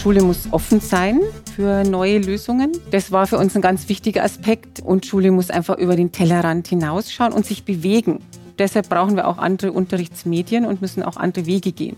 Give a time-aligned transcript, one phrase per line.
[0.00, 1.20] Schule muss offen sein
[1.54, 2.72] für neue Lösungen.
[2.90, 4.80] Das war für uns ein ganz wichtiger Aspekt.
[4.80, 8.20] Und Schule muss einfach über den Tellerrand hinausschauen und sich bewegen.
[8.58, 11.96] Deshalb brauchen wir auch andere Unterrichtsmedien und müssen auch andere Wege gehen.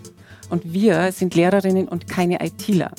[0.49, 2.91] Und wir sind Lehrerinnen und keine ITler.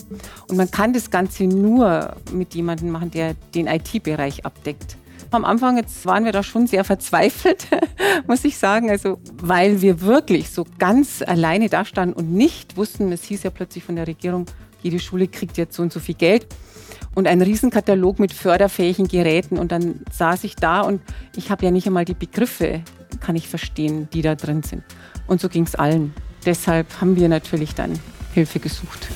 [0.49, 4.97] Und man kann das Ganze nur mit jemandem machen, der den IT-Bereich abdeckt.
[5.35, 7.67] Am Anfang jetzt waren wir da schon sehr verzweifelt,
[8.29, 8.89] muss ich sagen.
[8.89, 13.83] Also, weil wir wirklich so ganz alleine dastanden und nicht wussten, es hieß ja plötzlich
[13.83, 14.47] von der Regierung,
[14.83, 16.47] jede Schule kriegt jetzt so und so viel Geld
[17.15, 19.59] und ein Riesenkatalog mit förderfähigen Geräten.
[19.59, 21.01] Und dann saß ich da und
[21.35, 22.83] ich habe ja nicht einmal die Begriffe,
[23.21, 24.85] kann ich verstehen, die da drin sind.
[25.27, 26.15] Und so ging es allen.
[26.47, 27.99] Deshalb haben wir natürlich dann
[28.35, 29.09] Hilfe gesucht.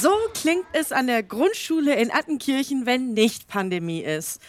[0.00, 4.40] So klingt es an der Grundschule in Attenkirchen, wenn nicht Pandemie ist.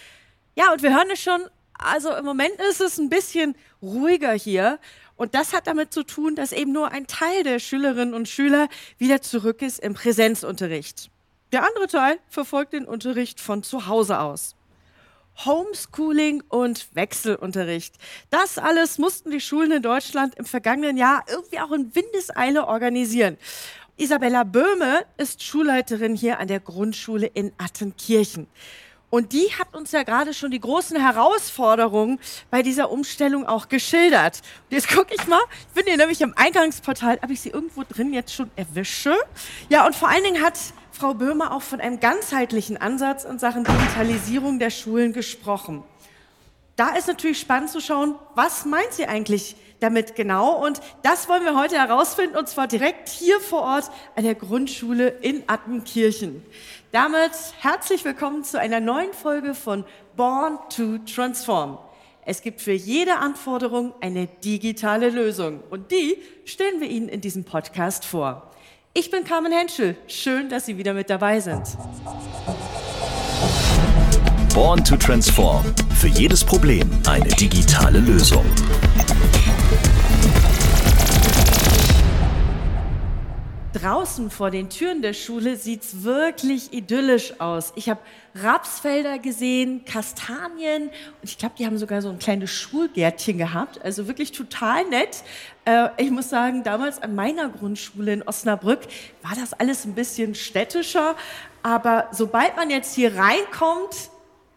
[0.55, 1.41] Ja, und wir hören es schon,
[1.73, 4.79] also im Moment ist es ein bisschen ruhiger hier.
[5.15, 8.69] Und das hat damit zu tun, dass eben nur ein Teil der Schülerinnen und Schüler
[8.97, 11.09] wieder zurück ist im Präsenzunterricht.
[11.51, 14.55] Der andere Teil verfolgt den Unterricht von zu Hause aus.
[15.45, 17.95] Homeschooling und Wechselunterricht.
[18.29, 23.37] Das alles mussten die Schulen in Deutschland im vergangenen Jahr irgendwie auch in Windeseile organisieren.
[23.99, 28.47] Isabella Böhme ist Schulleiterin hier an der Grundschule in Attenkirchen.
[29.09, 32.17] Und die hat uns ja gerade schon die großen Herausforderungen
[32.49, 34.41] bei dieser Umstellung auch geschildert.
[34.69, 37.83] Und jetzt gucke ich mal, ich bin hier nämlich im Eingangsportal, ob ich sie irgendwo
[37.83, 39.17] drin jetzt schon erwische.
[39.67, 40.57] Ja, und vor allen Dingen hat
[40.91, 45.83] Frau Böhmer auch von einem ganzheitlichen Ansatz in Sachen Digitalisierung der Schulen gesprochen.
[46.79, 50.65] Da ist natürlich spannend zu schauen, was meint sie eigentlich damit genau?
[50.65, 55.09] Und das wollen wir heute herausfinden, und zwar direkt hier vor Ort an der Grundschule
[55.09, 56.41] in Attenkirchen.
[56.93, 59.83] Damit herzlich willkommen zu einer neuen Folge von
[60.15, 61.79] Born to Transform.
[62.25, 67.43] Es gibt für jede Anforderung eine digitale Lösung und die stellen wir Ihnen in diesem
[67.43, 68.51] Podcast vor.
[68.93, 69.97] Ich bin Carmen Henschel.
[70.07, 71.63] Schön, dass Sie wieder mit dabei sind.
[74.59, 75.63] Born to Transform.
[75.95, 78.43] Für jedes Problem eine digitale Lösung.
[83.71, 87.71] Draußen vor den Türen der Schule sieht's wirklich idyllisch aus.
[87.77, 88.01] Ich habe
[88.35, 93.81] Rapsfelder gesehen, Kastanien und ich glaube, die haben sogar so ein kleines Schulgärtchen gehabt.
[93.81, 95.23] Also wirklich total nett.
[95.63, 98.81] Äh, ich muss sagen, damals an meiner Grundschule in Osnabrück
[99.23, 101.15] war das alles ein bisschen städtischer.
[101.63, 104.09] Aber sobald man jetzt hier reinkommt,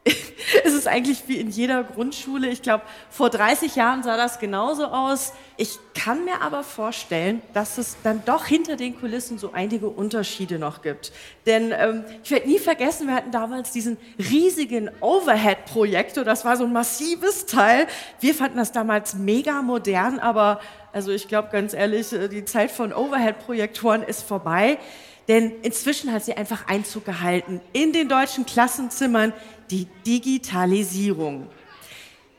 [0.64, 2.48] es ist eigentlich wie in jeder Grundschule.
[2.48, 5.32] Ich glaube, vor 30 Jahren sah das genauso aus.
[5.56, 10.58] Ich kann mir aber vorstellen, dass es dann doch hinter den Kulissen so einige Unterschiede
[10.58, 11.12] noch gibt.
[11.46, 16.24] Denn ähm, ich werde nie vergessen, wir hatten damals diesen riesigen Overhead-Projektor.
[16.24, 17.86] Das war so ein massives Teil.
[18.18, 20.60] Wir fanden das damals mega modern, aber
[20.92, 24.78] also ich glaube ganz ehrlich, äh, die Zeit von Overhead-Projektoren ist vorbei.
[25.28, 29.32] Denn inzwischen hat sie einfach Einzug gehalten in den deutschen Klassenzimmern,
[29.72, 31.48] die Digitalisierung.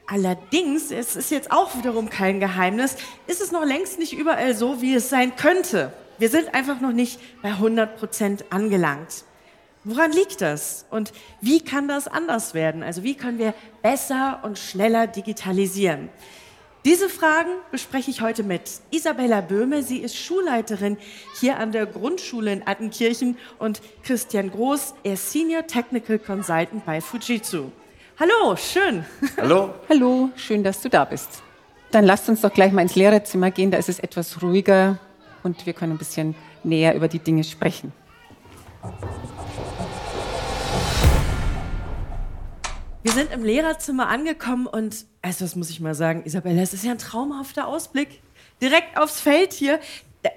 [0.05, 2.95] Allerdings, es ist jetzt auch wiederum kein Geheimnis,
[3.25, 5.91] ist es noch längst nicht überall so, wie es sein könnte.
[6.19, 9.25] Wir sind einfach noch nicht bei 100 Prozent angelangt.
[9.83, 10.85] Woran liegt das?
[10.91, 11.11] Und
[11.41, 12.83] wie kann das anders werden?
[12.83, 16.09] Also wie können wir besser und schneller digitalisieren?
[16.85, 19.83] Diese Fragen bespreche ich heute mit Isabella Böhme.
[19.83, 20.97] Sie ist Schulleiterin
[21.39, 26.99] hier an der Grundschule in Attenkirchen und Christian Groß, er ist Senior Technical Consultant bei
[26.99, 27.71] Fujitsu.
[28.19, 29.05] Hallo, schön.
[29.38, 29.73] Hallo.
[29.89, 31.41] Hallo, schön, dass du da bist.
[31.91, 35.00] Dann lasst uns doch gleich mal ins Lehrerzimmer gehen, da ist es etwas ruhiger
[35.44, 37.94] und wir können ein bisschen näher über die Dinge sprechen.
[43.03, 46.84] Wir sind im Lehrerzimmer angekommen und, also das muss ich mal sagen, Isabella, es ist
[46.84, 48.22] ja ein traumhafter Ausblick.
[48.61, 49.79] Direkt aufs Feld hier.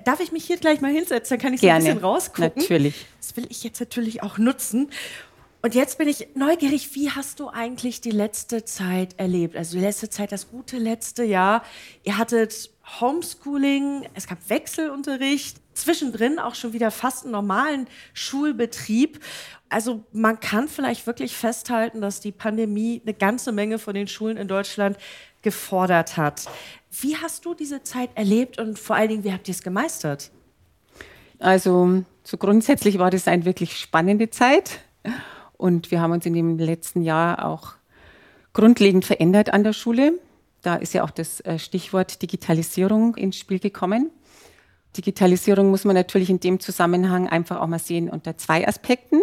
[0.04, 1.36] Darf ich mich hier gleich mal hinsetzen?
[1.36, 1.80] Dann kann ich so Gerne.
[1.80, 2.62] ein bisschen rausgucken.
[2.62, 3.06] Natürlich.
[3.20, 4.88] Das will ich jetzt natürlich auch nutzen.
[5.62, 9.56] Und jetzt bin ich neugierig, wie hast du eigentlich die letzte Zeit erlebt?
[9.56, 11.64] Also die letzte Zeit, das gute letzte Jahr.
[12.05, 12.70] Ihr hattet
[13.00, 19.20] Homeschooling, es gab Wechselunterricht, zwischendrin auch schon wieder fast einen normalen Schulbetrieb.
[19.69, 24.37] Also man kann vielleicht wirklich festhalten, dass die Pandemie eine ganze Menge von den Schulen
[24.37, 24.96] in Deutschland
[25.43, 26.46] gefordert hat.
[27.00, 30.31] Wie hast du diese Zeit erlebt und vor allen Dingen, wie habt ihr es gemeistert?
[31.38, 34.81] Also so grundsätzlich war das eine wirklich spannende Zeit
[35.56, 37.75] und wir haben uns in dem letzten Jahr auch
[38.52, 40.19] grundlegend verändert an der Schule.
[40.62, 44.11] Da ist ja auch das äh, Stichwort Digitalisierung ins Spiel gekommen.
[44.96, 49.20] Digitalisierung muss man natürlich in dem Zusammenhang einfach auch mal sehen unter zwei Aspekten.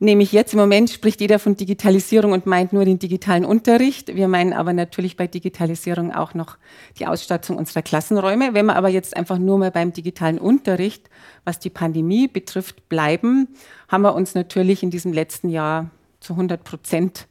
[0.00, 4.14] Nämlich jetzt im Moment spricht jeder von Digitalisierung und meint nur den digitalen Unterricht.
[4.14, 6.56] Wir meinen aber natürlich bei Digitalisierung auch noch
[7.00, 8.54] die Ausstattung unserer Klassenräume.
[8.54, 11.10] Wenn wir aber jetzt einfach nur mal beim digitalen Unterricht,
[11.44, 13.48] was die Pandemie betrifft, bleiben,
[13.88, 15.90] haben wir uns natürlich in diesem letzten Jahr
[16.20, 17.26] zu 100 Prozent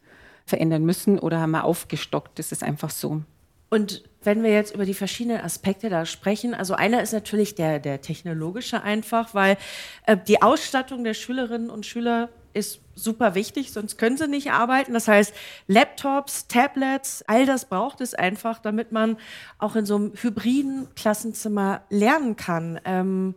[0.46, 2.38] verändern müssen oder haben wir aufgestockt.
[2.38, 3.22] Das ist einfach so.
[3.70, 7.80] Und wenn wir jetzt über die verschiedenen Aspekte da sprechen, also einer ist natürlich der,
[7.80, 9.58] der technologische einfach, weil
[10.06, 14.94] äh, die Ausstattung der Schülerinnen und Schüler ist super wichtig, sonst können sie nicht arbeiten.
[14.94, 15.34] Das heißt,
[15.68, 19.18] Laptops, Tablets, all das braucht es einfach, damit man
[19.60, 22.80] auch in so einem hybriden Klassenzimmer lernen kann.
[22.84, 23.36] Ähm,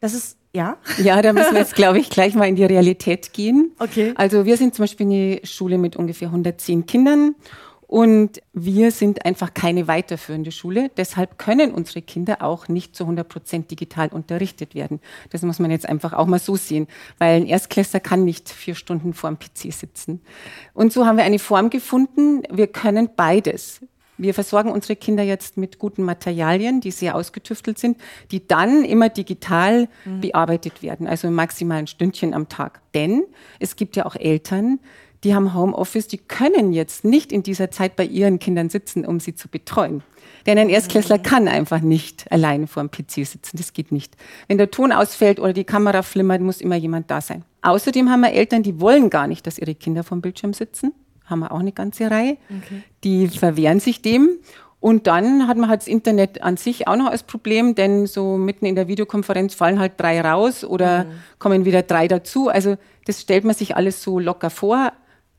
[0.00, 0.76] das ist ja?
[0.98, 3.72] Ja, da müssen wir jetzt, glaube ich, gleich mal in die Realität gehen.
[3.78, 4.12] Okay.
[4.16, 7.34] Also wir sind zum Beispiel eine Schule mit ungefähr 110 Kindern
[7.92, 10.90] und wir sind einfach keine weiterführende Schule.
[10.96, 14.98] Deshalb können unsere Kinder auch nicht zu 100 Prozent digital unterrichtet werden.
[15.28, 16.86] Das muss man jetzt einfach auch mal so sehen,
[17.18, 20.22] weil ein Erstklässler kann nicht vier Stunden vor dem PC sitzen.
[20.72, 22.44] Und so haben wir eine Form gefunden.
[22.50, 23.82] Wir können beides.
[24.16, 27.98] Wir versorgen unsere Kinder jetzt mit guten Materialien, die sehr ausgetüftelt sind,
[28.30, 30.22] die dann immer digital mhm.
[30.22, 32.80] bearbeitet werden, also maximal ein Stündchen am Tag.
[32.94, 33.24] Denn
[33.58, 34.78] es gibt ja auch Eltern,
[35.24, 39.20] die haben Homeoffice, die können jetzt nicht in dieser Zeit bei ihren Kindern sitzen, um
[39.20, 40.02] sie zu betreuen.
[40.46, 41.22] Denn ein Erstklässler mhm.
[41.22, 43.56] kann einfach nicht alleine vor dem PC sitzen.
[43.56, 44.16] Das geht nicht.
[44.48, 47.44] Wenn der Ton ausfällt oder die Kamera flimmert, muss immer jemand da sein.
[47.62, 50.92] Außerdem haben wir Eltern, die wollen gar nicht, dass ihre Kinder vom Bildschirm sitzen.
[51.26, 52.36] Haben wir auch eine ganze Reihe.
[52.48, 52.82] Okay.
[53.04, 54.30] Die verwehren sich dem.
[54.80, 58.36] Und dann hat man halt das Internet an sich auch noch als Problem, denn so
[58.36, 61.10] mitten in der Videokonferenz fallen halt drei raus oder mhm.
[61.38, 62.48] kommen wieder drei dazu.
[62.48, 64.92] Also das stellt man sich alles so locker vor,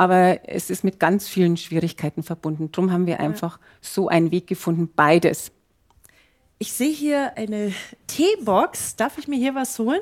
[0.04, 2.70] aber es ist mit ganz vielen Schwierigkeiten verbunden.
[2.74, 5.52] Darum haben wir einfach so einen Weg gefunden, beides.
[6.60, 7.72] Ich sehe hier eine
[8.08, 8.98] Teebox.
[8.98, 10.02] Darf ich mir hier was holen?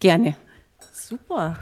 [0.00, 0.36] Gerne.
[0.92, 1.58] Super.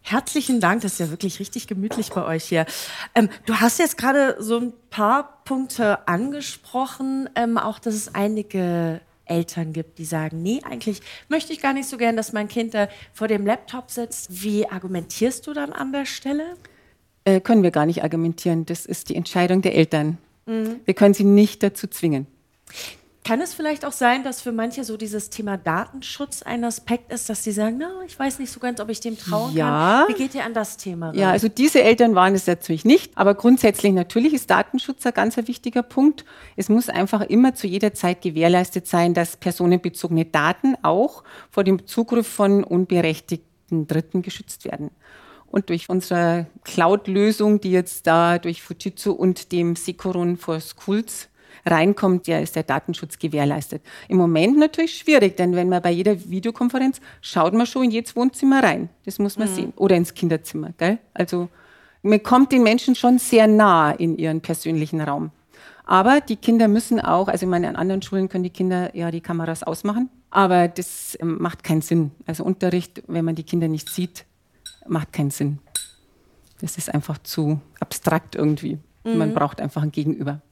[0.00, 2.66] Herzlichen Dank, das ist ja wirklich richtig gemütlich bei euch hier.
[3.14, 9.00] Ähm, du hast jetzt gerade so ein paar Punkte angesprochen, ähm, auch dass es einige
[9.26, 12.74] Eltern gibt, die sagen, nee, eigentlich möchte ich gar nicht so gern, dass mein Kind
[12.74, 14.42] da vor dem Laptop sitzt.
[14.42, 16.56] Wie argumentierst du dann an der Stelle?
[17.28, 18.64] Äh, können wir gar nicht argumentieren.
[18.64, 20.18] Das ist die Entscheidung der Eltern.
[20.46, 20.80] Mhm.
[20.84, 22.26] Wir können sie nicht dazu zwingen.
[23.24, 27.28] Kann es vielleicht auch sein, dass für manche so dieses Thema Datenschutz ein Aspekt ist,
[27.28, 30.06] dass sie sagen, na, ich weiß nicht so ganz, ob ich dem trauen ja.
[30.06, 30.14] kann.
[30.14, 31.18] Wie geht ihr an das Thema ran?
[31.18, 35.36] Ja, also diese Eltern waren es natürlich nicht, aber grundsätzlich natürlich ist Datenschutz ein ganz
[35.36, 36.24] wichtiger Punkt.
[36.56, 41.86] Es muss einfach immer zu jeder Zeit gewährleistet sein, dass personenbezogene Daten auch vor dem
[41.86, 44.90] Zugriff von unberechtigten Dritten geschützt werden.
[45.58, 51.28] Und durch unsere Cloud-Lösung, die jetzt da durch Fujitsu und dem Sekurun for Schools
[51.66, 53.82] reinkommt, ja, ist der Datenschutz gewährleistet.
[54.06, 58.14] Im Moment natürlich schwierig, denn wenn man bei jeder Videokonferenz schaut man schon in jedes
[58.14, 58.88] Wohnzimmer rein.
[59.04, 59.54] Das muss man mhm.
[59.54, 59.72] sehen.
[59.74, 60.74] Oder ins Kinderzimmer.
[60.78, 61.00] Gell?
[61.12, 61.48] Also
[62.02, 65.32] man kommt den Menschen schon sehr nah in ihren persönlichen Raum.
[65.86, 69.10] Aber die Kinder müssen auch, also ich meine, an anderen Schulen können die Kinder ja
[69.10, 72.12] die Kameras ausmachen, aber das ähm, macht keinen Sinn.
[72.26, 74.24] Also Unterricht, wenn man die Kinder nicht sieht,
[74.90, 75.58] macht keinen Sinn.
[76.60, 78.78] Das ist einfach zu abstrakt irgendwie.
[79.04, 79.18] Mhm.
[79.18, 80.42] Man braucht einfach ein Gegenüber.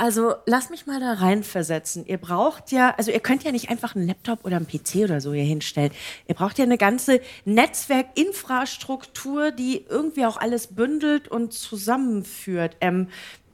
[0.00, 2.06] Also lass mich mal da reinversetzen.
[2.06, 5.20] Ihr braucht ja, also ihr könnt ja nicht einfach einen Laptop oder einen PC oder
[5.20, 5.90] so hier hinstellen.
[6.26, 12.78] Ihr braucht ja eine ganze Netzwerkinfrastruktur, die irgendwie auch alles bündelt und zusammenführt.
[12.80, 13.08] Ähm,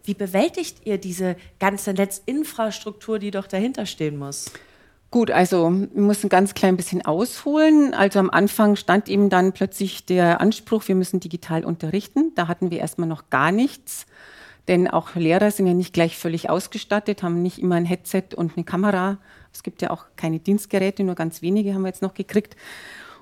[0.05, 4.53] wie bewältigt ihr diese ganze Netzinfrastruktur, die doch dahinter stehen muss?
[5.17, 7.95] Gut, also wir müssen ganz klein bisschen ausholen.
[7.95, 12.33] Also am Anfang stand eben dann plötzlich der Anspruch, wir müssen digital unterrichten.
[12.35, 14.05] Da hatten wir erstmal noch gar nichts,
[14.69, 18.59] denn auch Lehrer sind ja nicht gleich völlig ausgestattet, haben nicht immer ein Headset und
[18.59, 19.17] eine Kamera.
[19.55, 22.55] Es gibt ja auch keine Dienstgeräte, nur ganz wenige haben wir jetzt noch gekriegt.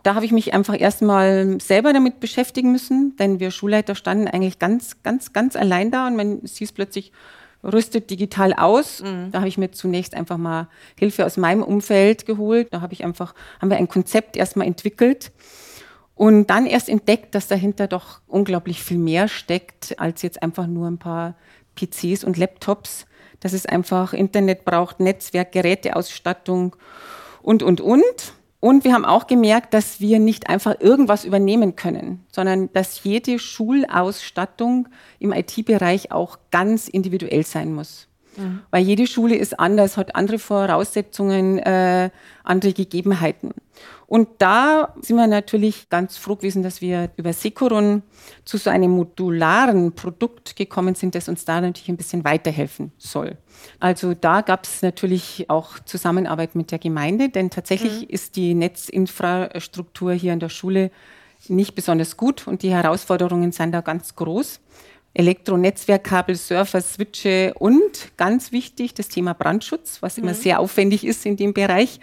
[0.03, 4.59] Da habe ich mich einfach erstmal selber damit beschäftigen müssen, denn wir Schulleiter standen eigentlich
[4.59, 7.13] ganz, ganz, ganz allein da und man hieß plötzlich,
[7.65, 9.03] rüstet digital aus.
[9.03, 9.31] Mhm.
[9.33, 10.69] Da habe ich mir zunächst einfach mal
[10.99, 12.69] Hilfe aus meinem Umfeld geholt.
[12.73, 15.33] Da habe ich einfach, haben wir ein Konzept erstmal entwickelt
[16.15, 20.89] und dann erst entdeckt, dass dahinter doch unglaublich viel mehr steckt als jetzt einfach nur
[20.89, 21.35] ein paar
[21.75, 23.07] PCs und Laptops.
[23.41, 26.77] Dass es einfach Internet braucht, Netzwerk, Geräteausstattung
[27.43, 28.05] und, und, und.
[28.65, 33.39] Und wir haben auch gemerkt, dass wir nicht einfach irgendwas übernehmen können, sondern dass jede
[33.39, 38.09] Schulausstattung im IT-Bereich auch ganz individuell sein muss.
[38.37, 38.61] Mhm.
[38.71, 42.11] Weil jede Schule ist anders, hat andere Voraussetzungen, äh,
[42.43, 43.53] andere Gegebenheiten.
[44.07, 48.03] Und da sind wir natürlich ganz froh gewesen, dass wir über Securon
[48.45, 53.39] zu so einem modularen Produkt gekommen sind, das uns da natürlich ein bisschen weiterhelfen soll.
[53.81, 58.09] Also da gab es natürlich auch Zusammenarbeit mit der Gemeinde, denn tatsächlich mhm.
[58.09, 60.91] ist die Netzinfrastruktur hier an der Schule
[61.49, 64.61] nicht besonders gut und die Herausforderungen sind da ganz groß.
[65.15, 70.37] Elektronetzwerkkabel, Surfer, Switche und ganz wichtig das Thema Brandschutz, was immer mhm.
[70.37, 72.01] sehr aufwendig ist in dem Bereich.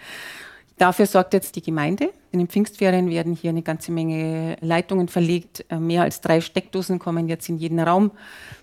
[0.78, 2.10] Dafür sorgt jetzt die Gemeinde.
[2.32, 5.64] In den Pfingstferien werden hier eine ganze Menge Leitungen verlegt.
[5.68, 8.10] Äh, mehr als drei Steckdosen kommen jetzt in jeden Raum.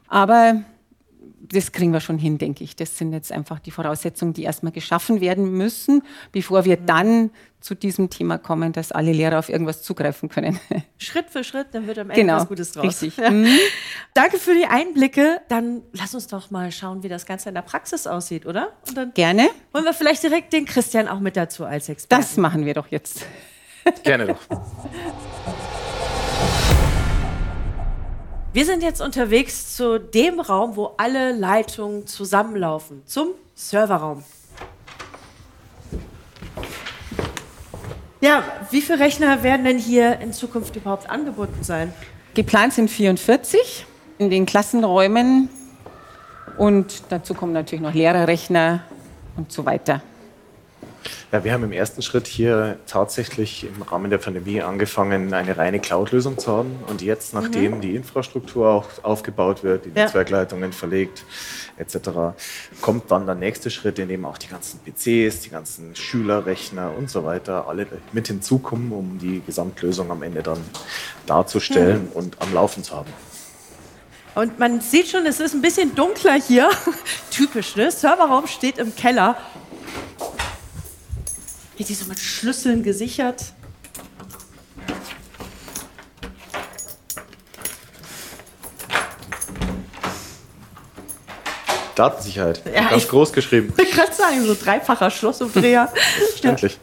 [0.07, 0.63] Aber
[1.51, 2.75] das kriegen wir schon hin, denke ich.
[2.75, 7.75] Das sind jetzt einfach die Voraussetzungen, die erstmal geschaffen werden müssen, bevor wir dann zu
[7.75, 10.59] diesem Thema kommen, dass alle Lehrer auf irgendwas zugreifen können.
[10.97, 12.85] Schritt für Schritt, dann wird am Ende genau, was Gutes draus.
[12.85, 13.17] Richtig.
[13.29, 13.47] Mhm.
[14.13, 15.41] Danke für die Einblicke.
[15.49, 18.69] Dann lass uns doch mal schauen, wie das Ganze in der Praxis aussieht, oder?
[18.87, 19.49] Und dann Gerne.
[19.71, 22.23] Wollen wir vielleicht direkt den Christian auch mit dazu als Experten?
[22.23, 23.25] Das machen wir doch jetzt.
[24.03, 24.39] Gerne doch.
[28.51, 34.23] Wir sind jetzt unterwegs zu dem Raum, wo alle Leitungen zusammenlaufen, zum Serverraum.
[38.21, 41.93] Ja, wie viele Rechner werden denn hier in Zukunft überhaupt angebunden sein?
[42.33, 43.85] Geplant sind 44
[44.17, 45.49] in den Klassenräumen
[46.57, 48.83] und dazu kommen natürlich noch Lehrerrechner
[49.37, 50.01] und so weiter.
[51.31, 55.79] Ja, wir haben im ersten Schritt hier tatsächlich im Rahmen der Pandemie angefangen, eine reine
[55.79, 56.79] Cloud-Lösung zu haben.
[56.87, 57.81] Und jetzt, nachdem mhm.
[57.81, 60.05] die Infrastruktur auch aufgebaut wird, die ja.
[60.05, 61.23] Netzwerkleitungen verlegt
[61.77, 62.09] etc.,
[62.81, 67.09] kommt dann der nächste Schritt, in dem auch die ganzen PCs, die ganzen Schülerrechner und
[67.09, 70.59] so weiter alle mit hinzukommen, um die Gesamtlösung am Ende dann
[71.25, 72.13] darzustellen mhm.
[72.13, 73.11] und am Laufen zu haben.
[74.35, 76.69] Und man sieht schon, es ist ein bisschen dunkler hier.
[77.31, 77.91] Typisch, ne?
[77.91, 79.37] Serverraum steht im Keller
[81.79, 83.53] wird die so mit Schlüsseln gesichert.
[91.95, 92.61] Datensicherheit.
[92.73, 93.73] Ja, Ganz groß geschrieben.
[93.81, 95.91] Ich kann sagen, so dreifacher Schlossumdreher.
[96.43, 96.77] Endlich.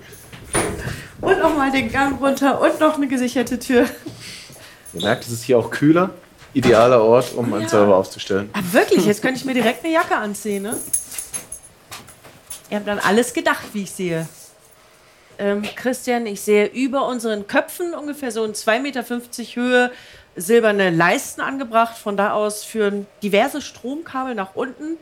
[1.20, 3.86] Und nochmal den Gang runter und noch eine gesicherte Tür.
[4.92, 6.10] Ihr merkt, es ist hier auch kühler.
[6.52, 8.48] Idealer Ort, um oh, einen Server aufzustellen.
[8.52, 9.04] Ah, wirklich?
[9.04, 10.76] Jetzt könnte ich mir direkt eine Jacke anziehen, ne?
[12.70, 14.26] Ihr habt dann alles gedacht, wie ich sehe.
[15.38, 19.04] Ähm, Christian, ich sehe über unseren Köpfen ungefähr so in 2,50 Meter
[19.54, 19.90] Höhe
[20.34, 21.96] silberne Leisten angebracht.
[21.96, 24.98] Von da aus führen diverse Stromkabel nach unten.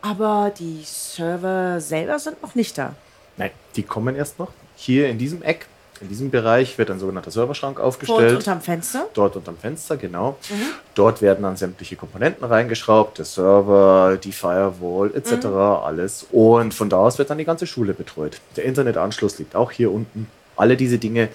[0.00, 2.94] Aber die Server selber sind noch nicht da.
[3.36, 4.52] Nein, die kommen erst noch.
[4.76, 5.66] Hier in diesem Eck
[6.02, 8.20] in diesem Bereich wird ein sogenannter Serverschrank aufgestellt.
[8.20, 9.06] Dort unterm Fenster?
[9.14, 10.36] Dort unterm Fenster, genau.
[10.50, 10.54] Mhm.
[10.94, 15.56] Dort werden dann sämtliche Komponenten reingeschraubt, der Server, die Firewall etc., mhm.
[15.56, 16.26] alles.
[16.30, 18.40] Und von da aus wird dann die ganze Schule betreut.
[18.56, 20.26] Der Internetanschluss liegt auch hier unten.
[20.56, 21.28] Alle diese Dinge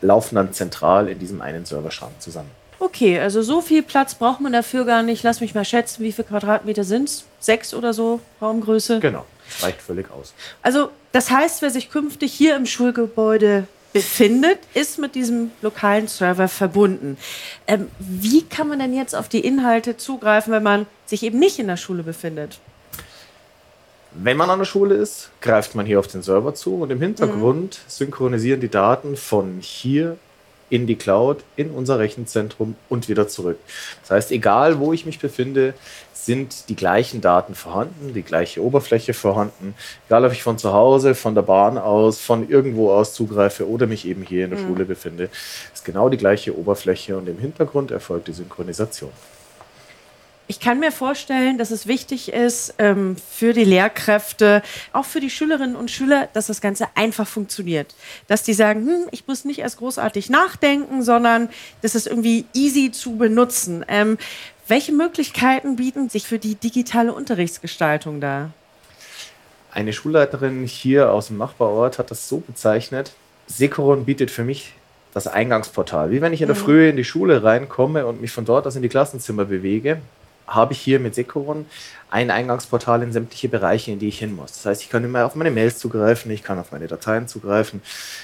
[0.00, 2.50] laufen dann zentral in diesem einen Serverschrank zusammen.
[2.80, 5.24] Okay, also so viel Platz braucht man dafür gar nicht.
[5.24, 7.24] Lass mich mal schätzen, wie viele Quadratmeter sind es?
[7.40, 9.00] Sechs oder so Raumgröße?
[9.00, 9.24] Genau,
[9.60, 10.32] reicht völlig aus.
[10.62, 16.48] Also das heißt, wer sich künftig hier im Schulgebäude befindet, ist mit diesem lokalen Server
[16.48, 17.16] verbunden.
[17.66, 21.58] Ähm, wie kann man denn jetzt auf die Inhalte zugreifen, wenn man sich eben nicht
[21.58, 22.60] in der Schule befindet?
[24.12, 27.00] Wenn man an der Schule ist, greift man hier auf den Server zu und im
[27.00, 27.90] Hintergrund mhm.
[27.90, 30.16] synchronisieren die Daten von hier
[30.70, 33.58] in die Cloud, in unser Rechenzentrum und wieder zurück.
[34.02, 35.74] Das heißt, egal wo ich mich befinde,
[36.12, 39.74] sind die gleichen Daten vorhanden, die gleiche Oberfläche vorhanden.
[40.08, 43.86] Egal, ob ich von zu Hause, von der Bahn aus, von irgendwo aus zugreife oder
[43.86, 44.66] mich eben hier in der mhm.
[44.66, 45.30] Schule befinde,
[45.72, 49.12] ist genau die gleiche Oberfläche und im Hintergrund erfolgt die Synchronisation.
[50.50, 54.62] Ich kann mir vorstellen, dass es wichtig ist ähm, für die Lehrkräfte,
[54.94, 57.94] auch für die Schülerinnen und Schüler, dass das Ganze einfach funktioniert.
[58.28, 61.50] Dass die sagen, hm, ich muss nicht erst großartig nachdenken, sondern
[61.82, 63.84] das ist irgendwie easy zu benutzen.
[63.88, 64.16] Ähm,
[64.66, 68.50] welche Möglichkeiten bieten sich für die digitale Unterrichtsgestaltung da?
[69.70, 73.12] Eine Schulleiterin hier aus dem Nachbarort hat das so bezeichnet.
[73.48, 74.72] Sekoron bietet für mich
[75.12, 76.10] das Eingangsportal.
[76.10, 76.60] Wie wenn ich in der mhm.
[76.60, 80.00] Früh in die Schule reinkomme und mich von dort aus in die Klassenzimmer bewege,
[80.48, 81.66] habe ich hier mit Sekoron
[82.10, 84.52] ein Eingangsportal in sämtliche Bereiche, in die ich hin muss.
[84.52, 87.82] Das heißt, ich kann immer auf meine Mails zugreifen, ich kann auf meine Dateien zugreifen,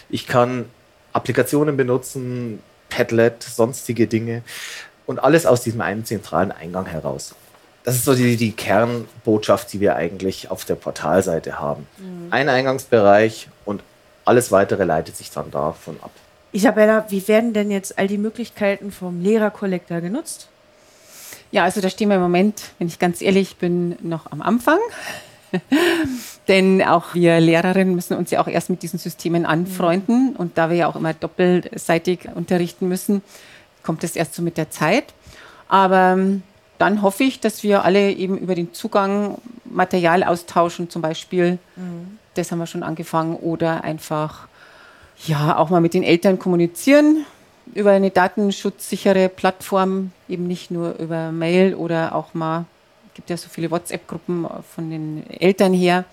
[0.09, 0.65] ich kann
[1.13, 4.43] Applikationen benutzen, Padlet, sonstige Dinge
[5.07, 7.35] und alles aus diesem einen zentralen Eingang heraus.
[7.85, 11.87] Das ist so die, die Kernbotschaft, die wir eigentlich auf der Portalseite haben.
[11.99, 12.29] Mhm.
[12.31, 13.83] Ein Eingangsbereich und
[14.25, 16.11] alles weitere leitet sich dann davon ab.
[16.53, 20.49] Isabella, wie werden denn jetzt all die Möglichkeiten vom Lehrerkollektor genutzt?
[21.51, 24.79] Ja, also da stehen wir im Moment, wenn ich ganz ehrlich bin, noch am Anfang.
[26.49, 30.31] Denn auch wir Lehrerinnen müssen uns ja auch erst mit diesen Systemen anfreunden.
[30.31, 30.37] Mhm.
[30.37, 33.23] Und da wir ja auch immer doppelseitig unterrichten müssen,
[33.83, 35.15] kommt es erst so mit der Zeit.
[35.69, 36.43] Aber ähm,
[36.79, 41.59] dann hoffe ich, dass wir alle eben über den Zugang Material austauschen, zum Beispiel.
[41.77, 42.19] Mhm.
[42.35, 43.37] Das haben wir schon angefangen.
[43.37, 44.49] Oder einfach
[45.27, 47.25] ja auch mal mit den Eltern kommunizieren
[47.75, 52.67] über eine datenschutzsichere Plattform, eben nicht nur über Mail oder auch mal,
[53.09, 56.05] es gibt ja so viele WhatsApp-Gruppen von den Eltern her.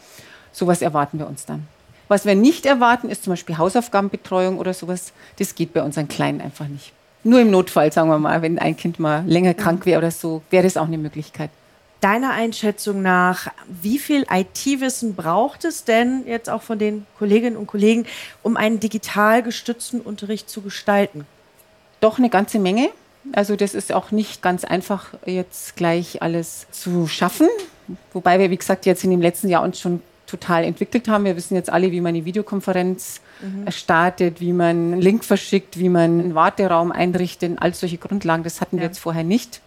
[0.51, 1.67] Sowas erwarten wir uns dann.
[2.08, 5.13] Was wir nicht erwarten, ist zum Beispiel Hausaufgabenbetreuung oder sowas.
[5.39, 6.93] Das geht bei unseren Kleinen einfach nicht.
[7.24, 10.41] Nur im Notfall, sagen wir mal, wenn ein Kind mal länger krank wäre oder so,
[10.50, 11.50] wäre das auch eine Möglichkeit.
[12.01, 17.67] Deiner Einschätzung nach, wie viel IT-Wissen braucht es denn jetzt auch von den Kolleginnen und
[17.67, 18.05] Kollegen,
[18.41, 21.27] um einen digital gestützten Unterricht zu gestalten?
[22.01, 22.89] Doch eine ganze Menge.
[23.31, 27.48] Also das ist auch nicht ganz einfach, jetzt gleich alles zu schaffen.
[28.13, 31.25] Wobei wir, wie gesagt, jetzt in dem letzten Jahr uns schon total entwickelt haben.
[31.25, 33.70] Wir wissen jetzt alle, wie man eine Videokonferenz mhm.
[33.72, 37.58] startet, wie man einen Link verschickt, wie man einen Warteraum einrichtet.
[37.60, 38.81] All solche Grundlagen, das hatten ja.
[38.81, 39.62] wir jetzt vorher nicht.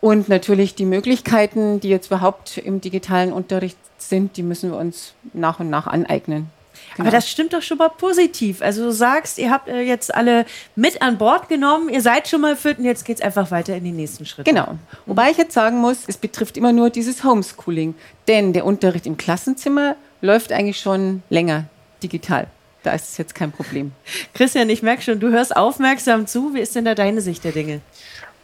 [0.00, 5.14] Und natürlich die Möglichkeiten, die jetzt überhaupt im digitalen Unterricht sind, die müssen wir uns
[5.32, 6.50] nach und nach aneignen.
[6.96, 7.08] Genau.
[7.08, 8.62] Aber das stimmt doch schon mal positiv.
[8.62, 10.44] Also du sagst, ihr habt äh, jetzt alle
[10.76, 13.76] mit an Bord genommen, ihr seid schon mal fit und jetzt geht es einfach weiter
[13.76, 14.50] in die nächsten Schritte.
[14.50, 14.78] Genau.
[15.06, 17.94] Wobei ich jetzt sagen muss, es betrifft immer nur dieses Homeschooling.
[18.28, 21.64] Denn der Unterricht im Klassenzimmer läuft eigentlich schon länger
[22.02, 22.46] digital.
[22.82, 23.92] Da ist es jetzt kein Problem.
[24.34, 26.54] Christian, ich merke schon, du hörst aufmerksam zu.
[26.54, 27.80] Wie ist denn da deine Sicht der Dinge?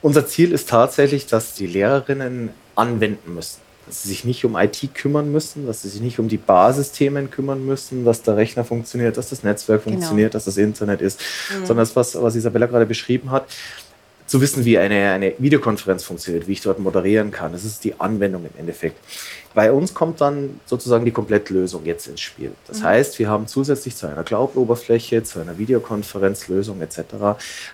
[0.00, 3.67] Unser Ziel ist tatsächlich, dass die Lehrerinnen anwenden müssen.
[3.88, 7.30] Dass sie sich nicht um IT kümmern müssen, dass sie sich nicht um die Basisthemen
[7.30, 9.96] kümmern müssen, dass der Rechner funktioniert, dass das Netzwerk genau.
[9.96, 11.66] funktioniert, dass das Internet ist, mhm.
[11.66, 13.46] sondern das, was, was Isabella gerade beschrieben hat,
[14.28, 17.52] zu wissen, wie eine, eine Videokonferenz funktioniert, wie ich dort moderieren kann.
[17.52, 18.98] Das ist die Anwendung im Endeffekt.
[19.54, 22.52] Bei uns kommt dann sozusagen die Komplettlösung jetzt ins Spiel.
[22.66, 22.84] Das mhm.
[22.84, 27.00] heißt, wir haben zusätzlich zu einer Cloud-Oberfläche, zu einer Videokonferenzlösung etc.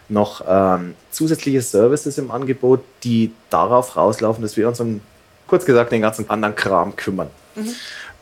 [0.08, 5.00] noch ähm, zusätzliche Services im Angebot, die darauf rauslaufen, dass wir uns um,
[5.46, 7.28] kurz gesagt, den ganzen anderen Kram kümmern.
[7.54, 7.74] Mhm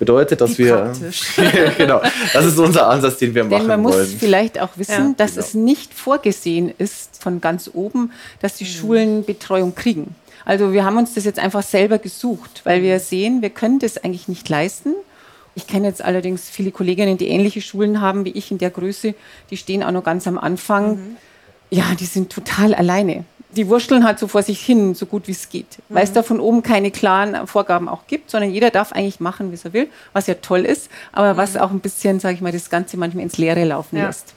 [0.02, 0.93] bedeutet, dass Wie wir.
[1.79, 2.00] genau,
[2.33, 4.11] das ist unser Ansatz, den wir Denn machen man wollen.
[4.11, 5.14] muss vielleicht auch wissen, ja.
[5.17, 5.47] dass genau.
[5.47, 8.11] es nicht vorgesehen ist von ganz oben,
[8.41, 8.69] dass die mhm.
[8.69, 10.17] Schulen Betreuung kriegen.
[10.45, 13.97] Also wir haben uns das jetzt einfach selber gesucht, weil wir sehen, wir können das
[13.97, 14.92] eigentlich nicht leisten.
[15.55, 19.14] Ich kenne jetzt allerdings viele Kolleginnen, die ähnliche Schulen haben wie ich in der Größe,
[19.51, 20.97] die stehen auch noch ganz am Anfang.
[20.97, 21.16] Mhm.
[21.70, 23.25] Ja, die sind total alleine
[23.57, 25.79] die wurschteln halt so vor sich hin, so gut wie es geht.
[25.88, 25.95] Mhm.
[25.95, 29.53] Weil es da von oben keine klaren Vorgaben auch gibt, sondern jeder darf eigentlich machen,
[29.53, 31.37] wie er will, was ja toll ist, aber mhm.
[31.38, 34.07] was auch ein bisschen, sage ich mal, das Ganze manchmal ins Leere laufen ja.
[34.07, 34.35] lässt.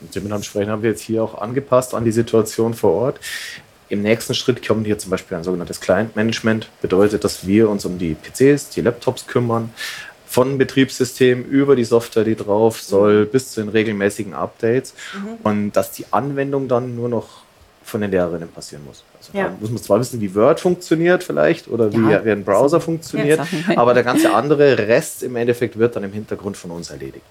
[0.00, 3.20] Und dementsprechend haben wir jetzt hier auch angepasst an die Situation vor Ort.
[3.88, 6.68] Im nächsten Schritt kommt hier zum Beispiel ein sogenanntes Client-Management.
[6.82, 9.72] Bedeutet, dass wir uns um die PCs, die Laptops kümmern,
[10.26, 13.28] von Betriebssystem über die Software, die drauf soll, mhm.
[13.28, 14.94] bis zu den regelmäßigen Updates.
[15.14, 15.28] Mhm.
[15.44, 17.43] Und dass die Anwendung dann nur noch
[17.84, 19.04] von den Lehrerinnen passieren muss.
[19.18, 19.44] Also ja.
[19.44, 22.80] Da muss man zwar wissen, wie Word funktioniert vielleicht oder wie, ja, wie ein Browser
[22.80, 23.40] funktioniert,
[23.76, 27.24] aber der ganze andere Rest im Endeffekt wird dann im Hintergrund von uns erledigt.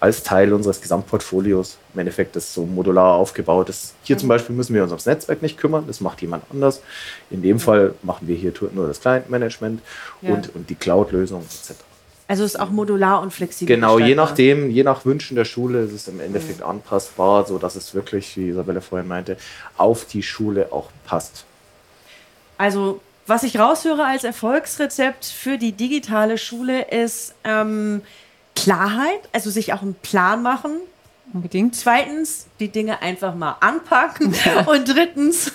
[0.00, 1.78] Als Teil unseres Gesamtportfolios.
[1.94, 3.68] Im Endeffekt ist so modular aufgebaut.
[3.68, 3.94] Ist.
[4.02, 4.20] Hier mhm.
[4.20, 6.82] zum Beispiel müssen wir uns ums Netzwerk nicht kümmern, das macht jemand anders.
[7.30, 9.80] In dem Fall machen wir hier nur das Client-Management
[10.22, 11.76] und, und die Cloud-Lösung etc.
[12.28, 13.74] Also ist auch modular und flexibel.
[13.74, 16.66] Genau, je nachdem, je nach Wünschen der Schule ist es im Endeffekt mhm.
[16.66, 19.36] anpassbar, sodass es wirklich, wie Isabelle vorhin meinte,
[19.76, 21.44] auf die Schule auch passt.
[22.58, 28.02] Also, was ich raushöre als Erfolgsrezept für die digitale Schule ist ähm,
[28.56, 30.72] Klarheit, also sich auch einen Plan machen.
[31.32, 31.74] Unbedingt.
[31.74, 34.34] Zweitens, die Dinge einfach mal anpacken.
[34.66, 35.52] Und drittens,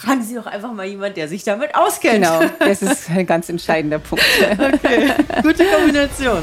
[0.00, 2.24] fragen Sie doch einfach mal jemand, der sich damit auskennt.
[2.24, 4.24] Genau, das ist ein ganz entscheidender Punkt.
[4.50, 6.42] Okay, gute Kombination.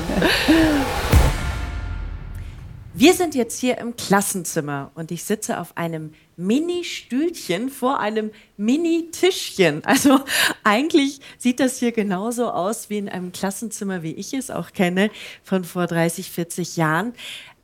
[2.94, 9.84] Wir sind jetzt hier im Klassenzimmer und ich sitze auf einem Mini-Stühlchen vor einem Mini-Tischchen.
[9.86, 10.20] Also
[10.64, 15.10] eigentlich sieht das hier genauso aus wie in einem Klassenzimmer, wie ich es auch kenne,
[15.44, 17.14] von vor 30, 40 Jahren.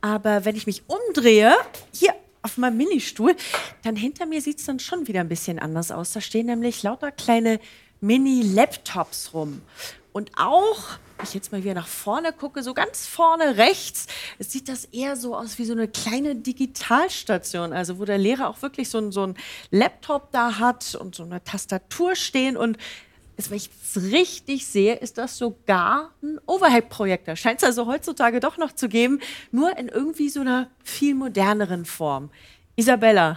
[0.00, 1.52] Aber wenn ich mich umdrehe,
[1.92, 3.34] hier auf meinem Ministuhl,
[3.82, 6.12] dann hinter mir sieht es dann schon wieder ein bisschen anders aus.
[6.12, 7.58] Da stehen nämlich lauter kleine
[8.00, 9.62] Mini-Laptops rum.
[10.12, 14.06] Und auch, wenn ich jetzt mal wieder nach vorne gucke, so ganz vorne rechts,
[14.38, 18.60] sieht das eher so aus wie so eine kleine Digitalstation, also wo der Lehrer auch
[18.62, 19.36] wirklich so, so ein
[19.70, 22.76] Laptop da hat und so eine Tastatur stehen und
[23.36, 27.36] ist, wenn ich es richtig sehe, ist das sogar ein Overhead-Projektor.
[27.36, 29.20] Scheint es also heutzutage doch noch zu geben,
[29.50, 32.30] nur in irgendwie so einer viel moderneren Form.
[32.76, 33.36] Isabella,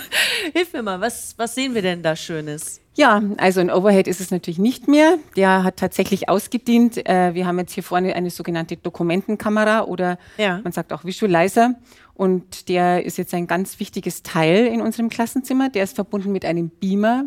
[0.54, 2.80] hilf mir mal, was, was sehen wir denn da Schönes?
[2.94, 5.18] Ja, also ein Overhead ist es natürlich nicht mehr.
[5.36, 7.06] Der hat tatsächlich ausgedient.
[7.08, 10.60] Äh, wir haben jetzt hier vorne eine sogenannte Dokumentenkamera oder ja.
[10.64, 11.74] man sagt auch Visualizer.
[12.14, 15.68] Und der ist jetzt ein ganz wichtiges Teil in unserem Klassenzimmer.
[15.68, 17.26] Der ist verbunden mit einem Beamer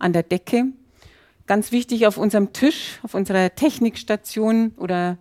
[0.00, 0.72] an der Decke
[1.46, 5.18] Ganz wichtig auf unserem Tisch, auf unserer Technikstation oder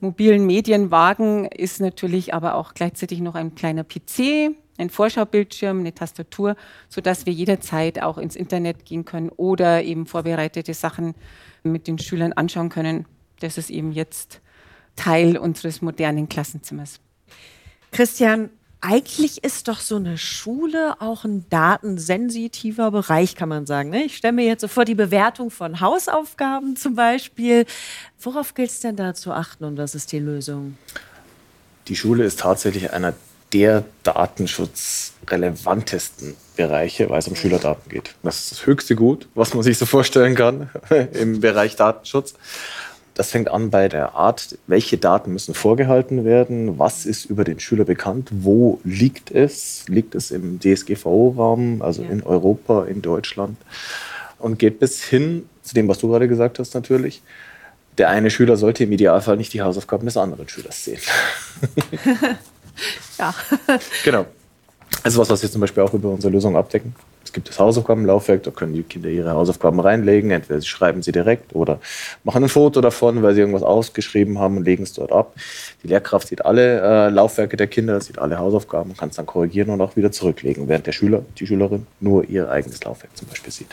[0.00, 6.56] mobilen Medienwagen ist natürlich aber auch gleichzeitig noch ein kleiner PC, ein Vorschaubildschirm, eine Tastatur,
[6.88, 11.14] sodass wir jederzeit auch ins Internet gehen können oder eben vorbereitete Sachen
[11.62, 13.06] mit den Schülern anschauen können.
[13.40, 14.40] Das ist eben jetzt
[14.96, 17.00] Teil unseres modernen Klassenzimmers.
[17.92, 23.90] Christian, eigentlich ist doch so eine Schule auch ein datensensitiver Bereich, kann man sagen.
[23.90, 24.04] Ne?
[24.04, 27.66] Ich stelle mir jetzt so vor die Bewertung von Hausaufgaben zum Beispiel.
[28.20, 30.78] Worauf gilt es denn da zu achten und was ist die Lösung?
[31.88, 33.14] Die Schule ist tatsächlich einer
[33.52, 38.14] der datenschutzrelevantesten Bereiche, weil es um Schülerdaten geht.
[38.22, 40.70] Das ist das höchste Gut, was man sich so vorstellen kann
[41.12, 42.34] im Bereich Datenschutz.
[43.20, 47.60] Das fängt an bei der Art, welche Daten müssen vorgehalten werden, was ist über den
[47.60, 52.08] Schüler bekannt, wo liegt es, liegt es im DSGVO-Raum, also ja.
[52.08, 53.58] in Europa, in Deutschland
[54.38, 57.20] und geht bis hin zu dem, was du gerade gesagt hast natürlich.
[57.98, 61.02] Der eine Schüler sollte im Idealfall nicht die Hausaufgaben des anderen Schülers sehen.
[63.18, 63.34] ja.
[64.02, 64.24] genau.
[65.04, 66.94] Ist was, was wir zum Beispiel auch über unsere Lösung abdecken.
[67.24, 70.30] Es gibt das Hausaufgabenlaufwerk, da können die Kinder ihre Hausaufgaben reinlegen.
[70.30, 71.80] Entweder sie schreiben sie direkt oder
[72.24, 75.34] machen ein Foto davon, weil sie irgendwas ausgeschrieben haben und legen es dort ab.
[75.82, 79.26] Die Lehrkraft sieht alle äh, Laufwerke der Kinder, sieht alle Hausaufgaben und kann es dann
[79.26, 83.28] korrigieren und auch wieder zurücklegen, während der Schüler, die Schülerin nur ihr eigenes Laufwerk zum
[83.28, 83.70] Beispiel sieht.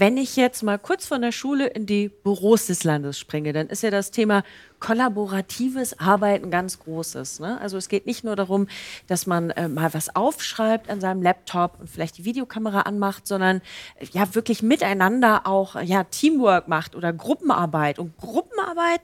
[0.00, 3.66] Wenn ich jetzt mal kurz von der Schule in die Büros des Landes springe, dann
[3.66, 4.44] ist ja das Thema
[4.78, 7.40] kollaboratives Arbeiten ganz großes.
[7.40, 7.60] Ne?
[7.60, 8.68] Also es geht nicht nur darum,
[9.08, 13.60] dass man äh, mal was aufschreibt an seinem Laptop und vielleicht die Videokamera anmacht, sondern
[13.96, 17.98] äh, ja wirklich miteinander auch ja, Teamwork macht oder Gruppenarbeit.
[17.98, 19.00] Und Gruppenarbeit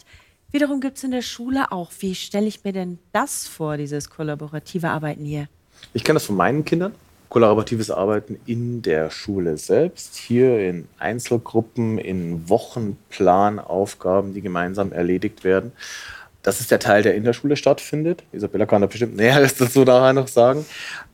[0.52, 1.90] wiederum gibt es in der Schule auch.
[1.98, 5.48] Wie stelle ich mir denn das vor, dieses kollaborative Arbeiten hier?
[5.92, 6.94] Ich kenne das von meinen Kindern
[7.34, 15.72] kollaboratives Arbeiten in der Schule selbst, hier in Einzelgruppen, in Wochenplanaufgaben, die gemeinsam erledigt werden.
[16.44, 18.22] Das ist der Teil, der in der Schule stattfindet.
[18.30, 20.64] Isabella kann da bestimmt Näheres dazu nachher noch sagen.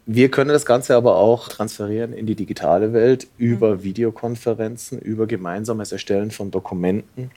[0.04, 3.82] Wir können das Ganze aber auch transferieren in die digitale Welt über mhm.
[3.84, 7.30] Videokonferenzen, über gemeinsames Erstellen von Dokumenten,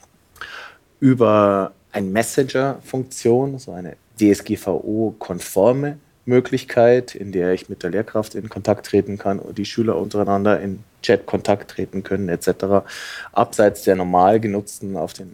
[1.00, 8.86] über eine Messenger-Funktion, so eine DSGVO-konforme Möglichkeit, in der ich mit der Lehrkraft in Kontakt
[8.86, 12.86] treten kann und die Schüler untereinander in Chat Kontakt treten können etc.
[13.32, 15.32] Abseits der normal genutzten, auf den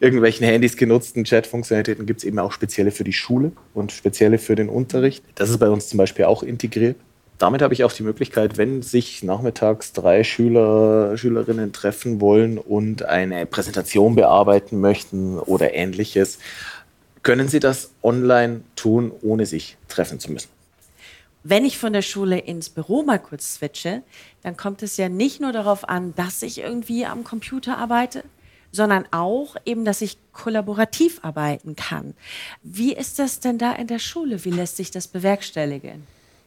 [0.00, 4.54] irgendwelchen Handys genutzten Chat-Funktionalitäten gibt es eben auch spezielle für die Schule und spezielle für
[4.54, 5.22] den Unterricht.
[5.34, 6.96] Das ist bei uns zum Beispiel auch integriert.
[7.40, 13.02] Damit habe ich auch die Möglichkeit, wenn sich nachmittags drei Schüler, Schülerinnen treffen wollen und
[13.02, 16.38] eine Präsentation bearbeiten möchten oder ähnliches,
[17.22, 20.48] können Sie das online tun, ohne sich treffen zu müssen?
[21.42, 24.02] Wenn ich von der Schule ins Büro mal kurz switche,
[24.42, 28.24] dann kommt es ja nicht nur darauf an, dass ich irgendwie am Computer arbeite,
[28.72, 32.14] sondern auch eben, dass ich kollaborativ arbeiten kann.
[32.62, 34.44] Wie ist das denn da in der Schule?
[34.44, 36.06] Wie lässt sich das bewerkstelligen?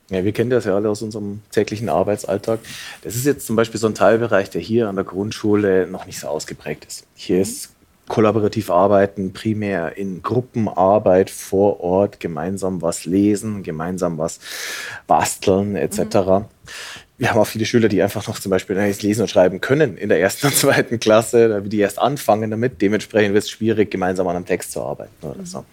[0.10, 2.60] Ja, wir kennen das ja alle aus unserem täglichen Arbeitsalltag.
[3.02, 6.20] Das ist jetzt zum Beispiel so ein Teilbereich, der hier an der Grundschule noch nicht
[6.20, 7.06] so ausgeprägt ist.
[7.16, 7.73] Hier ist
[8.08, 14.40] kollaborativ arbeiten, primär in Gruppenarbeit vor Ort, gemeinsam was lesen, gemeinsam was
[15.08, 16.00] basteln etc.
[16.00, 16.46] Mhm.
[17.18, 20.10] Wir haben auch viele Schüler, die einfach noch zum Beispiel lesen und schreiben können in
[20.10, 22.82] der ersten und zweiten Klasse, die erst anfangen damit.
[22.82, 25.66] Dementsprechend wird es schwierig, gemeinsam an einem Text zu arbeiten oder mhm.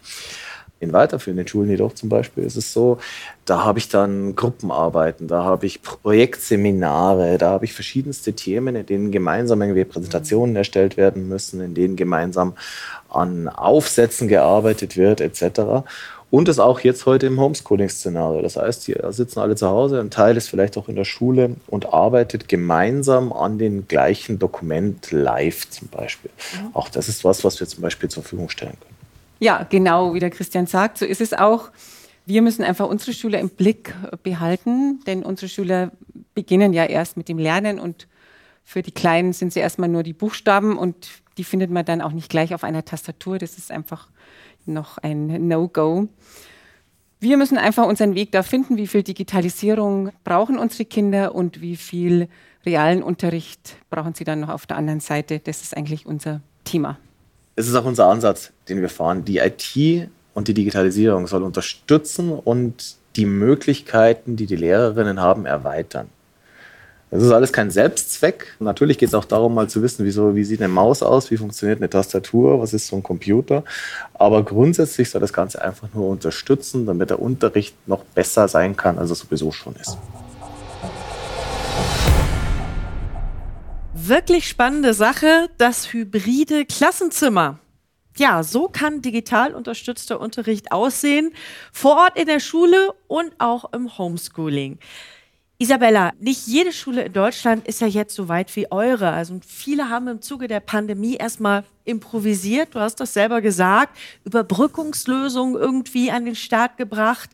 [0.80, 2.98] In weiterführenden Schulen jedoch zum Beispiel ist es so,
[3.44, 8.86] da habe ich dann Gruppenarbeiten, da habe ich Projektseminare, da habe ich verschiedenste Themen, in
[8.86, 12.54] denen gemeinsam irgendwie Präsentationen erstellt werden müssen, in denen gemeinsam
[13.10, 15.84] an Aufsätzen gearbeitet wird etc.
[16.30, 18.40] Und das auch jetzt heute im Homeschooling-Szenario.
[18.40, 21.56] Das heißt, hier sitzen alle zu Hause, ein Teil ist vielleicht auch in der Schule
[21.66, 26.30] und arbeitet gemeinsam an den gleichen Dokument live zum Beispiel.
[26.72, 28.89] Auch das ist was, was wir zum Beispiel zur Verfügung stellen können.
[29.42, 31.70] Ja, genau, wie der Christian sagt, so ist es auch.
[32.26, 35.92] Wir müssen einfach unsere Schüler im Blick behalten, denn unsere Schüler
[36.34, 38.06] beginnen ja erst mit dem Lernen und
[38.64, 42.12] für die Kleinen sind sie erstmal nur die Buchstaben und die findet man dann auch
[42.12, 43.38] nicht gleich auf einer Tastatur.
[43.38, 44.08] Das ist einfach
[44.66, 46.08] noch ein No-Go.
[47.18, 51.76] Wir müssen einfach unseren Weg da finden, wie viel Digitalisierung brauchen unsere Kinder und wie
[51.76, 52.28] viel
[52.66, 55.38] realen Unterricht brauchen sie dann noch auf der anderen Seite.
[55.38, 56.98] Das ist eigentlich unser Thema
[57.60, 59.24] es ist auch unser Ansatz, den wir fahren.
[59.24, 66.08] Die IT und die Digitalisierung soll unterstützen und die Möglichkeiten, die die Lehrerinnen haben, erweitern.
[67.10, 68.54] Das ist alles kein Selbstzweck.
[68.60, 71.36] Natürlich geht es auch darum, mal zu wissen, wieso, wie sieht eine Maus aus, wie
[71.36, 73.64] funktioniert eine Tastatur, was ist so ein Computer.
[74.14, 78.96] Aber grundsätzlich soll das Ganze einfach nur unterstützen, damit der Unterricht noch besser sein kann,
[78.98, 79.98] als er sowieso schon ist.
[84.08, 87.58] Wirklich spannende Sache, das hybride Klassenzimmer.
[88.16, 91.32] Ja, so kann digital unterstützter Unterricht aussehen,
[91.72, 94.78] vor Ort in der Schule und auch im Homeschooling.
[95.58, 99.10] Isabella, nicht jede Schule in Deutschland ist ja jetzt so weit wie eure.
[99.10, 105.56] Also viele haben im Zuge der Pandemie erstmal improvisiert, du hast das selber gesagt, Überbrückungslösungen
[105.56, 107.28] irgendwie an den Start gebracht.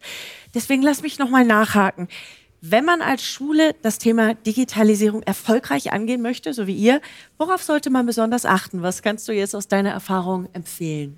[0.54, 2.08] Deswegen lass mich nochmal nachhaken.
[2.68, 7.00] Wenn man als Schule das Thema Digitalisierung erfolgreich angehen möchte, so wie ihr,
[7.38, 8.82] worauf sollte man besonders achten?
[8.82, 11.16] Was kannst du jetzt aus deiner Erfahrung empfehlen?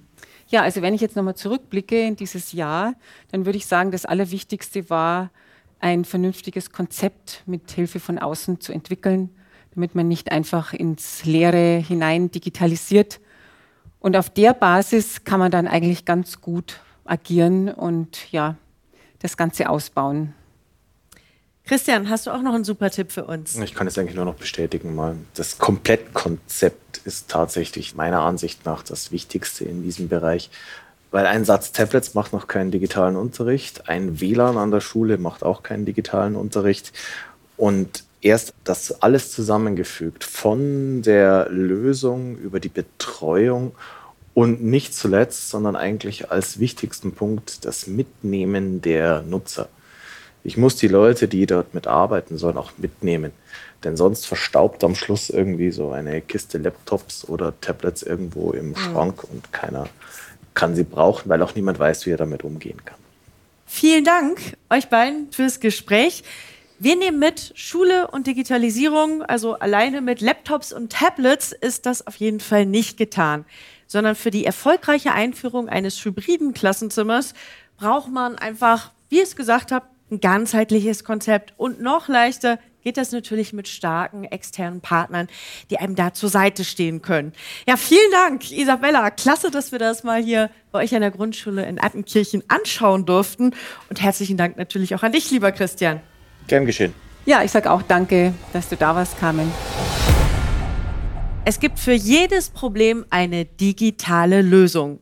[0.48, 2.96] Ja, also wenn ich jetzt nochmal zurückblicke in dieses Jahr,
[3.32, 5.30] dann würde ich sagen, das Allerwichtigste war,
[5.80, 9.30] ein vernünftiges Konzept mit Hilfe von außen zu entwickeln,
[9.74, 13.20] damit man nicht einfach ins Leere hinein digitalisiert.
[14.00, 18.56] Und auf der Basis kann man dann eigentlich ganz gut agieren und ja,
[19.20, 20.34] das Ganze ausbauen.
[21.68, 23.54] Christian, hast du auch noch einen super Tipp für uns?
[23.59, 24.94] Ich kann es eigentlich nur noch bestätigen.
[24.94, 25.16] Mal.
[25.35, 30.48] Das Komplettkonzept ist tatsächlich meiner Ansicht nach das Wichtigste in diesem Bereich.
[31.11, 35.42] Weil ein Satz Tablets macht noch keinen digitalen Unterricht, ein WLAN an der Schule macht
[35.42, 36.94] auch keinen digitalen Unterricht.
[37.59, 43.72] Und erst das alles zusammengefügt, von der Lösung über die Betreuung
[44.33, 49.68] und nicht zuletzt, sondern eigentlich als wichtigsten Punkt das Mitnehmen der Nutzer.
[50.48, 53.32] Ich muss die Leute, die dort mitarbeiten sollen, auch mitnehmen.
[53.84, 58.76] Denn sonst verstaubt am Schluss irgendwie so eine Kiste Laptops oder Tablets irgendwo im mhm.
[58.76, 59.90] Schrank und keiner
[60.54, 62.96] kann sie brauchen, weil auch niemand weiß, wie er damit umgehen kann.
[63.66, 66.24] Vielen Dank euch beiden fürs Gespräch.
[66.78, 72.16] Wir nehmen mit, Schule und Digitalisierung, also alleine mit Laptops und Tablets ist das auf
[72.16, 73.44] jeden Fall nicht getan,
[73.87, 77.34] sondern für die erfolgreiche Einführung eines hybriden Klassenzimmers
[77.76, 82.97] braucht man einfach, wie ich es gesagt habe, ein ganzheitliches Konzept und noch leichter geht
[82.97, 85.29] das natürlich mit starken externen Partnern,
[85.71, 87.33] die einem da zur Seite stehen können.
[87.66, 89.11] Ja, vielen Dank, Isabella.
[89.11, 93.55] Klasse, dass wir das mal hier bei euch an der Grundschule in Attenkirchen anschauen durften.
[93.90, 96.01] Und herzlichen Dank natürlich auch an dich, lieber Christian.
[96.47, 96.94] Gern geschehen.
[97.27, 99.53] Ja, ich sage auch danke, dass du da warst, Carmen.
[101.44, 105.01] Es gibt für jedes Problem eine digitale Lösung.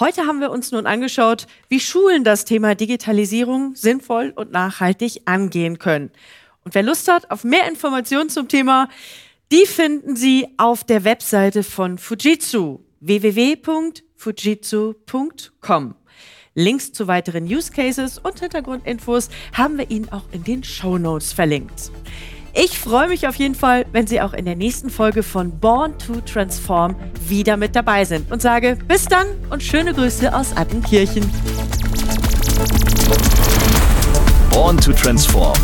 [0.00, 5.80] Heute haben wir uns nun angeschaut, wie Schulen das Thema Digitalisierung sinnvoll und nachhaltig angehen
[5.80, 6.12] können.
[6.64, 8.88] Und wer Lust hat auf mehr Informationen zum Thema,
[9.50, 15.94] die finden Sie auf der Webseite von Fujitsu www.fujitsu.com.
[16.54, 21.32] Links zu weiteren Use Cases und Hintergrundinfos haben wir Ihnen auch in den Show Notes
[21.32, 21.90] verlinkt.
[22.60, 25.96] Ich freue mich auf jeden Fall, wenn Sie auch in der nächsten Folge von Born
[25.96, 26.96] to Transform
[27.28, 31.22] wieder mit dabei sind und sage bis dann und schöne Grüße aus Attenkirchen.
[34.50, 35.54] Born to Transform